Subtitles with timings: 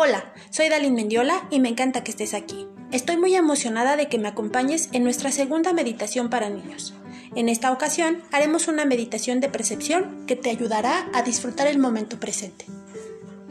[0.00, 2.68] Hola, soy Dalin Mendiola y me encanta que estés aquí.
[2.92, 6.94] Estoy muy emocionada de que me acompañes en nuestra segunda meditación para niños.
[7.34, 12.20] En esta ocasión haremos una meditación de percepción que te ayudará a disfrutar el momento
[12.20, 12.64] presente.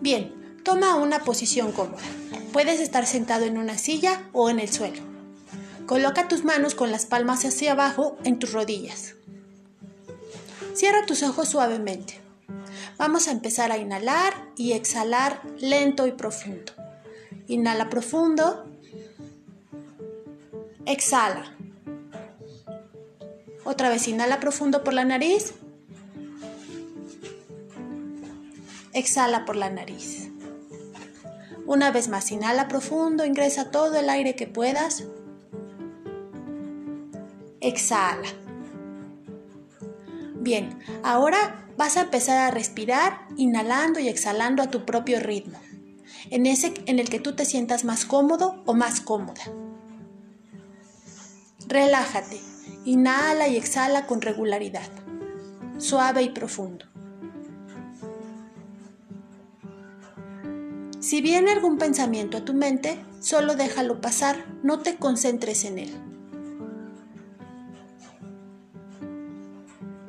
[0.00, 0.32] Bien,
[0.64, 2.00] toma una posición cómoda.
[2.54, 5.02] Puedes estar sentado en una silla o en el suelo.
[5.84, 9.14] Coloca tus manos con las palmas hacia abajo en tus rodillas.
[10.72, 12.29] Cierra tus ojos suavemente.
[12.98, 16.72] Vamos a empezar a inhalar y exhalar lento y profundo.
[17.46, 18.66] Inhala profundo.
[20.86, 21.56] Exhala.
[23.64, 25.54] Otra vez inhala profundo por la nariz.
[28.92, 30.30] Exhala por la nariz.
[31.66, 35.04] Una vez más, inhala profundo, ingresa todo el aire que puedas.
[37.60, 38.28] Exhala.
[40.34, 45.58] Bien, ahora vas a empezar a respirar inhalando y exhalando a tu propio ritmo,
[46.28, 49.40] en ese en el que tú te sientas más cómodo o más cómoda.
[51.66, 52.38] Relájate,
[52.84, 54.90] inhala y exhala con regularidad,
[55.78, 56.84] suave y profundo.
[60.98, 66.09] Si viene algún pensamiento a tu mente, solo déjalo pasar, no te concentres en él.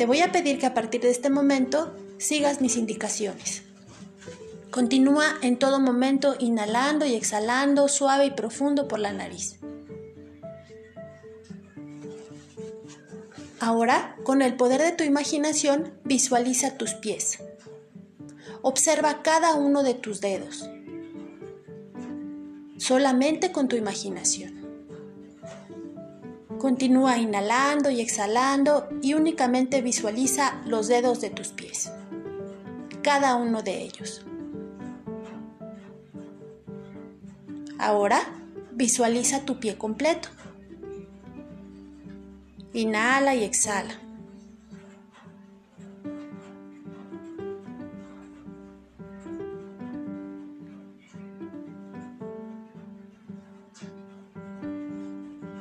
[0.00, 3.64] Te voy a pedir que a partir de este momento sigas mis indicaciones.
[4.70, 9.58] Continúa en todo momento inhalando y exhalando suave y profundo por la nariz.
[13.60, 17.40] Ahora, con el poder de tu imaginación, visualiza tus pies.
[18.62, 20.66] Observa cada uno de tus dedos
[22.78, 24.59] solamente con tu imaginación.
[26.60, 31.90] Continúa inhalando y exhalando y únicamente visualiza los dedos de tus pies,
[33.00, 34.26] cada uno de ellos.
[37.78, 38.20] Ahora
[38.72, 40.28] visualiza tu pie completo.
[42.74, 43.94] Inhala y exhala.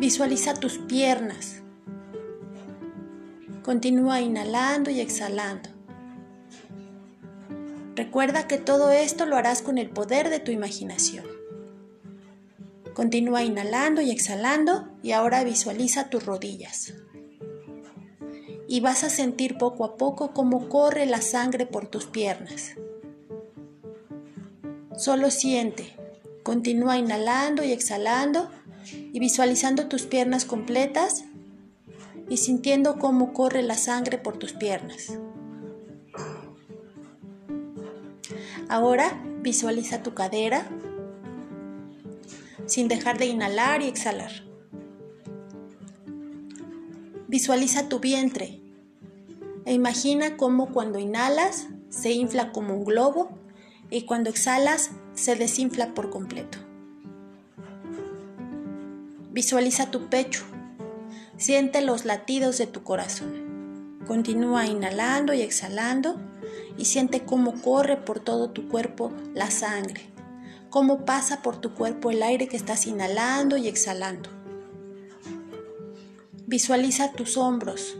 [0.00, 1.60] Visualiza tus piernas.
[3.62, 5.68] Continúa inhalando y exhalando.
[7.96, 11.26] Recuerda que todo esto lo harás con el poder de tu imaginación.
[12.94, 16.94] Continúa inhalando y exhalando y ahora visualiza tus rodillas.
[18.68, 22.70] Y vas a sentir poco a poco cómo corre la sangre por tus piernas.
[24.96, 25.94] Solo siente.
[26.42, 28.50] Continúa inhalando y exhalando
[29.12, 31.24] y visualizando tus piernas completas
[32.28, 35.18] y sintiendo cómo corre la sangre por tus piernas.
[38.68, 40.68] Ahora visualiza tu cadera
[42.66, 44.30] sin dejar de inhalar y exhalar.
[47.26, 48.60] Visualiza tu vientre
[49.64, 53.30] e imagina cómo cuando inhalas se infla como un globo
[53.90, 56.69] y cuando exhalas se desinfla por completo.
[59.32, 60.44] Visualiza tu pecho.
[61.36, 63.98] Siente los latidos de tu corazón.
[64.06, 66.18] Continúa inhalando y exhalando
[66.76, 70.10] y siente cómo corre por todo tu cuerpo la sangre,
[70.68, 74.30] cómo pasa por tu cuerpo el aire que estás inhalando y exhalando.
[76.46, 77.96] Visualiza tus hombros.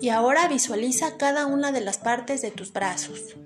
[0.00, 3.36] Y ahora visualiza cada una de las partes de tus brazos,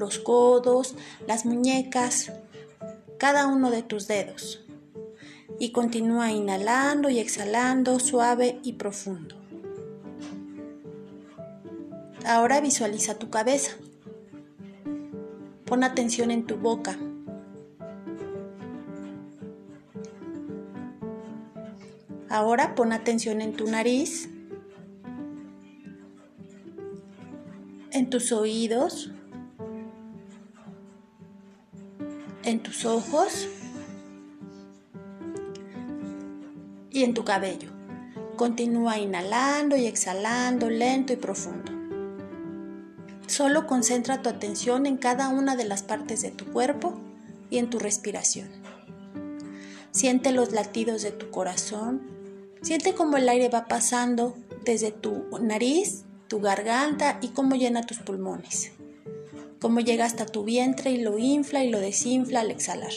[0.00, 0.94] los codos,
[1.26, 2.32] las muñecas,
[3.18, 4.64] cada uno de tus dedos.
[5.58, 9.34] Y continúa inhalando y exhalando suave y profundo.
[12.24, 13.72] Ahora visualiza tu cabeza.
[15.64, 16.98] Pon atención en tu boca.
[22.28, 24.28] Ahora pon atención en tu nariz,
[27.90, 29.10] en tus oídos,
[32.48, 33.46] en tus ojos
[36.90, 37.68] y en tu cabello.
[38.36, 41.72] Continúa inhalando y exhalando lento y profundo.
[43.26, 46.98] Solo concentra tu atención en cada una de las partes de tu cuerpo
[47.50, 48.48] y en tu respiración.
[49.90, 52.00] Siente los latidos de tu corazón.
[52.62, 54.34] Siente cómo el aire va pasando
[54.64, 58.72] desde tu nariz, tu garganta y cómo llena tus pulmones
[59.60, 62.92] cómo llega hasta tu vientre y lo infla y lo desinfla al exhalar.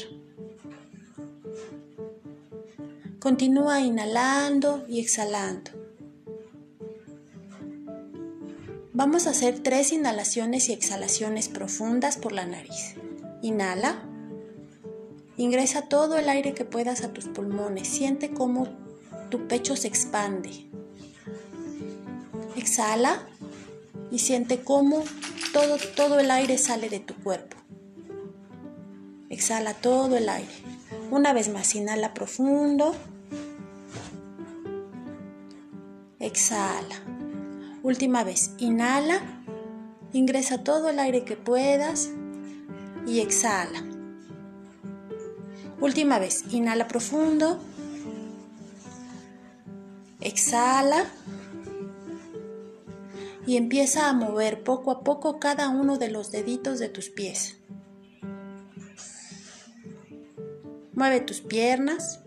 [3.19, 5.71] Continúa inhalando y exhalando.
[8.93, 12.95] Vamos a hacer tres inhalaciones y exhalaciones profundas por la nariz.
[13.41, 14.03] Inhala.
[15.37, 17.87] Ingresa todo el aire que puedas a tus pulmones.
[17.87, 18.67] Siente cómo
[19.29, 20.67] tu pecho se expande.
[22.55, 23.27] Exhala
[24.11, 25.03] y siente cómo
[25.53, 27.57] todo, todo el aire sale de tu cuerpo.
[29.29, 30.51] Exhala todo el aire.
[31.09, 32.95] Una vez más, inhala profundo.
[36.19, 36.95] Exhala.
[37.83, 39.21] Última vez, inhala,
[40.13, 42.09] ingresa todo el aire que puedas
[43.07, 43.83] y exhala.
[45.79, 47.59] Última vez, inhala profundo,
[50.19, 51.05] exhala
[53.45, 57.57] y empieza a mover poco a poco cada uno de los deditos de tus pies.
[60.93, 62.21] Mueve tus piernas,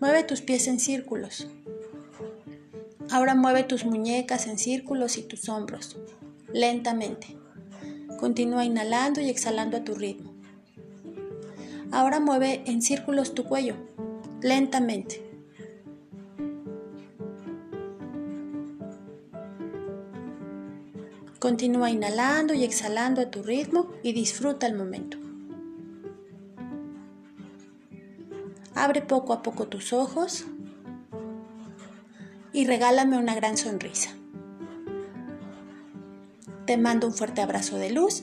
[0.00, 1.48] mueve tus pies en círculos.
[3.10, 5.96] Ahora mueve tus muñecas en círculos y tus hombros,
[6.52, 7.36] lentamente.
[8.18, 10.32] Continúa inhalando y exhalando a tu ritmo.
[11.90, 13.76] Ahora mueve en círculos tu cuello,
[14.40, 15.33] lentamente.
[21.44, 25.18] Continúa inhalando y exhalando a tu ritmo y disfruta el momento.
[28.74, 30.46] Abre poco a poco tus ojos
[32.54, 34.08] y regálame una gran sonrisa.
[36.64, 38.22] Te mando un fuerte abrazo de luz,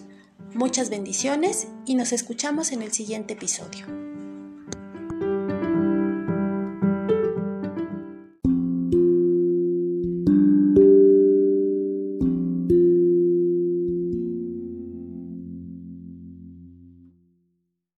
[0.56, 4.01] muchas bendiciones y nos escuchamos en el siguiente episodio.